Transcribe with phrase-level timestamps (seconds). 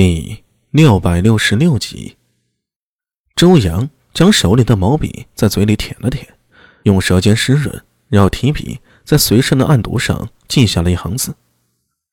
[0.00, 2.16] 第六百六十六集，
[3.34, 6.38] 周阳将手里的毛笔在嘴里舔了舔，
[6.84, 11.34] 用舌尖湿润，然后提笔在随身的案牍上记下了一行字：“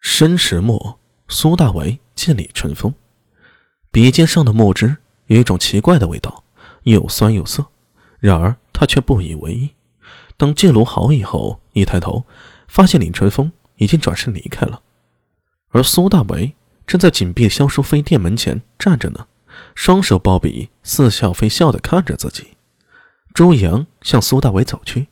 [0.01, 2.91] 申时末，苏大为见李春风。”
[3.93, 4.97] 笔尖上的墨汁
[5.27, 6.43] 有一种奇怪的味道，
[6.85, 7.67] 又酸又涩。
[8.17, 9.69] 然而他却不以为意。
[10.37, 12.25] 等记录好以后，一抬头，
[12.67, 14.81] 发现李春风已经转身离开了，
[15.69, 16.55] 而苏大为。
[16.87, 19.27] 正在紧闭萧淑妃店门前站着呢，
[19.73, 22.55] 双手抱笔，似笑非笑的看着自己。
[23.33, 25.07] 周阳向苏大伟走去。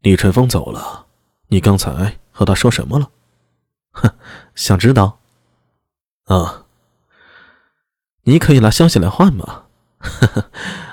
[0.00, 1.06] 李淳风走了，
[1.48, 3.10] 你刚才和他说什么了？
[3.92, 4.10] 哼，
[4.54, 5.18] 想知道？
[6.24, 6.66] 啊，
[8.22, 9.64] 你可以拿消息来换吗？
[9.98, 10.50] 呵呵，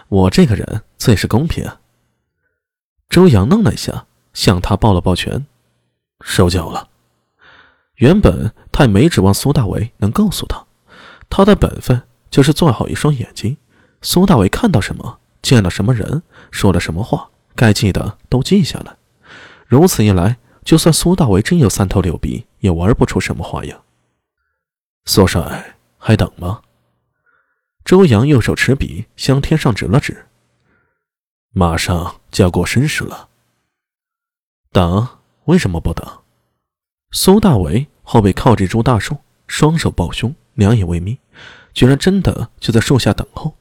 [0.07, 1.69] 我这个人最是公平。
[3.09, 5.45] 周阳愣了一下，向他抱了抱拳，
[6.21, 6.88] 受教了。
[7.99, 10.65] 原本他也没指望苏大为能告诉他，
[11.29, 13.57] 他的本分就是做好一双眼睛。
[14.01, 18.95] 苏大为看到什么，见了什么人，说了什么话，该记的都记下来。
[19.67, 23.83] 如此一来，就算苏大为真有三头六臂，也玩不出什么花样。
[25.03, 26.61] 苏帅还等吗？
[27.83, 30.27] 周阳右手持笔向天上指了指，
[31.51, 33.27] 马上就要过申时了。
[34.71, 35.05] 等？
[35.45, 36.05] 为什么不等？
[37.11, 41.17] 苏大为后背靠着一株大树，双手抱胸，两眼微眯，
[41.73, 43.55] 居然真的就在树下等候。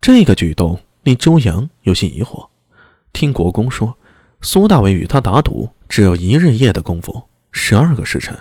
[0.00, 2.48] 这个举动令周阳有些疑惑。
[3.12, 3.96] 听国公说，
[4.40, 8.36] 苏大为与他打赌只有一日夜的功夫，十二个时辰，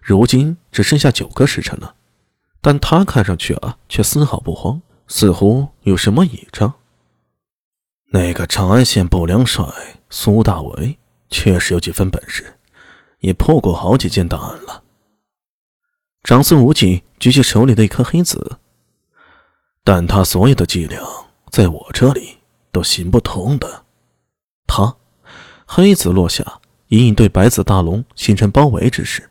[0.00, 1.94] 如今只剩下九个时辰了。
[2.62, 6.72] 但他看上去啊，却丝毫不慌，似乎有什么倚仗。
[8.12, 9.66] 那个长安县不良帅
[10.08, 10.96] 苏大为
[11.28, 12.53] 确实有几分本事。
[13.24, 14.82] 也破过好几件大案了。
[16.24, 18.58] 长孙无忌举起手里的一颗黑子，
[19.82, 21.00] 但他所有的伎俩
[21.50, 22.36] 在我这里
[22.70, 23.84] 都行不通的。
[24.66, 24.96] 他，
[25.64, 29.30] 黑子落下，隐隐对白子大龙形成包围之势。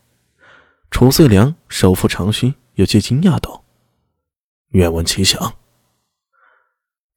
[0.90, 3.64] 楚遂良手扶长须，有些惊讶道
[4.74, 5.54] ：“愿闻其详。”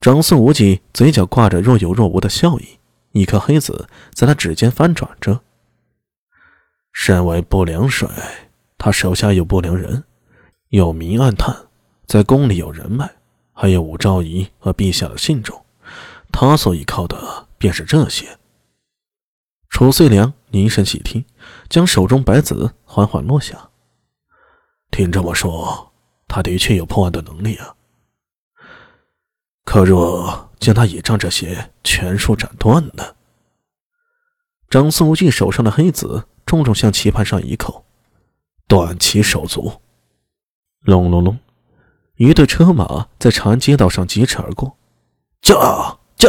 [0.01, 2.79] 长孙无忌嘴角挂着若有若无的笑意，
[3.13, 5.41] 一颗黑子在他指尖翻转着。
[6.99, 8.09] 身为不良帅，
[8.79, 10.03] 他手下有不良人，
[10.71, 11.55] 有明暗探，
[12.07, 13.09] 在宫里有人脉，
[13.53, 15.63] 还有武昭仪和陛下的信众。
[16.33, 18.39] 他所依靠的便是这些。
[19.69, 21.23] 楚遂良凝神细听，
[21.69, 23.69] 将手中白子缓缓落下。
[24.91, 25.93] 听这么说，
[26.27, 27.77] 他的确有破案的能力啊。
[29.67, 33.15] 可若将他倚仗这些全数斩断呢？
[34.71, 36.25] 张松无忌手上的黑子。
[36.47, 37.85] 重重向棋盘上一扣，
[38.69, 39.83] 断其手足。
[40.81, 41.39] 隆隆隆，
[42.17, 44.77] 一队车马在长安街道上疾驰而过。
[45.43, 46.29] 驾驾！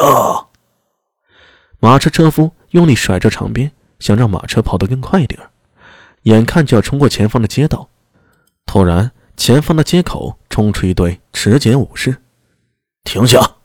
[1.80, 5.40] 马车车夫用力甩着长鞭，想让马车跑得更快一点。
[6.24, 7.88] 眼看就要冲过前方的街道，
[8.66, 12.24] 突然，前方的街口冲出一队持剑武士。
[13.04, 13.58] 停下！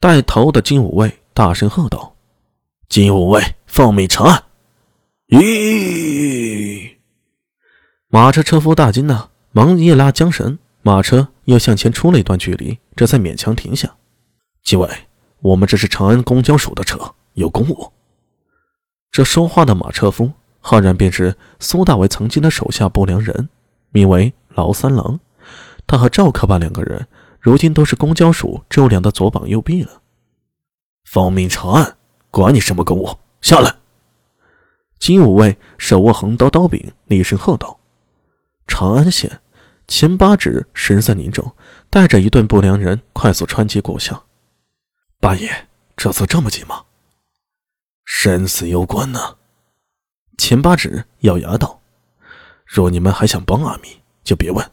[0.00, 2.16] 带头的金吾卫大声喝道
[2.90, 4.42] ：“金吾卫，奉命查案。”
[5.32, 6.90] 咦！
[8.08, 13.96] 马车车夫大惊呐，忙一拉缰绳，马车又向前出了一段距离，这才勉强停下。
[14.62, 14.86] 几位，
[15.40, 17.90] 我们这是长安公交署的车，有公务。
[19.10, 23.48] 这说话的马车夫，赫然便是苏大为曾经的手下不良人，
[23.90, 25.18] 名为劳三郎。
[25.86, 27.06] 他和赵克霸两个人，
[27.40, 30.02] 如今都是公交署周良的左膀右臂了。
[31.06, 31.96] 奉命查案，
[32.30, 33.74] 管你什么公务，下来！
[35.02, 37.80] 金武卫手握横刀刀柄，厉声喝道
[38.68, 39.40] ：“长安县
[39.88, 41.56] 前八指十三凝重，
[41.90, 44.22] 带着一顿不良人快速穿街过巷。
[45.18, 46.84] 八爷，这次这么急吗？
[48.04, 49.38] 生死攸关呢。”
[50.38, 51.80] 前八指咬牙道
[52.64, 53.88] ：“若你们还想帮阿弥，
[54.22, 54.64] 就别问。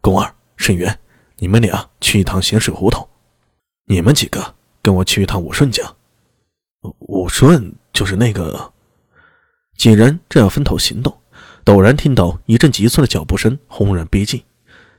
[0.00, 0.96] 宫二、沈渊，
[1.38, 3.08] 你们俩去一趟咸水胡同。
[3.86, 5.82] 你们几个跟我去一趟武顺家。
[7.00, 8.71] 武顺就是那个。”
[9.82, 11.12] 几人正要分头行动，
[11.64, 14.40] 陡然听到一阵急促的脚步声轰然逼近。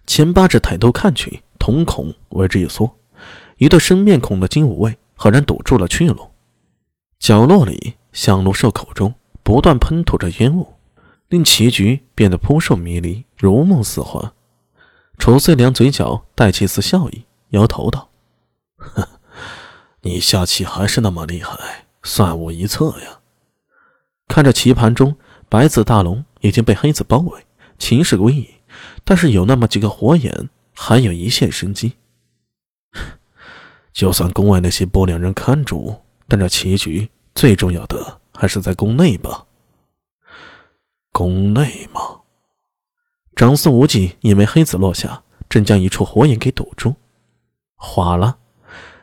[0.06, 2.94] 钱八指抬头看去，瞳孔为之一缩，
[3.56, 6.30] 一对生面孔的金武卫赫然堵住了去路。
[7.18, 10.74] 角落里，香炉兽口中不断喷吐着烟雾，
[11.30, 14.34] 令棋局变得扑朔迷离，如梦似幻。
[15.18, 18.10] 楚遂良嘴角带起一丝笑意，摇头道
[18.76, 19.08] ：“呵，
[20.02, 23.20] 你下棋还是那么厉害，算无一策呀。”
[24.28, 25.16] 看着棋盘中
[25.50, 27.46] 白子大龙已经被黑子包围，
[27.78, 28.50] 情势危矣，
[29.04, 31.94] 但是有那么几个火眼，还有一线生机。
[33.92, 39.46] 就算宫外那些不良人看住，但这棋局最重要的还是在宫内吧？
[41.12, 42.22] 宫内吗？
[43.36, 46.96] 长孙无忌以为黑子落下，正将一处火眼给堵住，
[47.76, 48.38] 哗啦，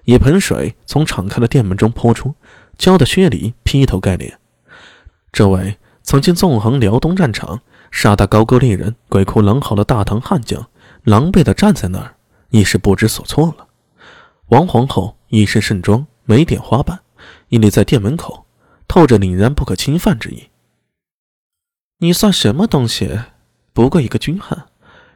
[0.05, 2.35] 一盆水从敞开的殿门中泼出，
[2.77, 4.41] 浇得薛礼劈头盖脸。
[5.33, 7.61] 这位曾经纵横辽东战场、
[7.91, 10.69] 杀得高句丽人鬼哭狼嚎的大唐悍将，
[11.05, 12.17] 狼狈地站在那儿，
[12.51, 13.69] 已是不知所措了。
[14.49, 17.01] 王皇后一身盛装，没点花瓣，
[17.49, 18.47] 屹立在殿门口，
[18.89, 20.49] 透着凛然不可侵犯之意。
[21.99, 23.21] 你算什么东西？
[23.73, 24.67] 不过一个军汉，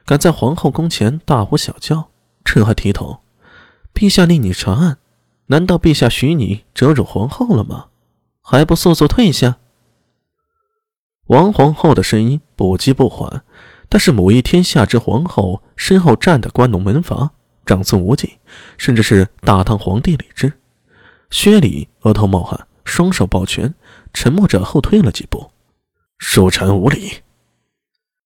[0.05, 2.11] 敢在皇后宫前大呼小叫，
[2.45, 3.21] 这还提头？
[3.93, 4.99] 陛下令你查案，
[5.47, 7.87] 难道陛下许你折辱皇后了吗？
[8.41, 9.57] 还不速速退下！
[11.29, 13.43] 王皇后的声音不急不缓，
[13.89, 17.31] 但是母仪天下之皇后身后站的关龙门阀
[17.65, 18.39] 长孙无忌，
[18.77, 20.53] 甚至是大唐皇帝李治，
[21.31, 23.75] 薛礼额头冒汗，双手抱拳，
[24.13, 25.51] 沉默着后退了几步。
[26.19, 27.13] 恕臣无礼。